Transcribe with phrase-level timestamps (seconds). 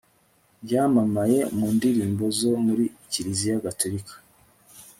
[0.71, 4.15] yamamaye mu ndirimbo zo muri kiliziya gatolika